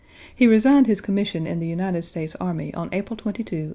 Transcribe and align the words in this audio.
He 0.35 0.47
resigned 0.47 0.87
his 0.87 0.99
commission 0.99 1.45
in 1.45 1.59
the 1.59 1.67
United 1.67 2.05
States 2.05 2.35
Army 2.41 2.73
on 2.73 2.89
April 2.91 3.15
22, 3.15 3.29
1861. 3.29 3.69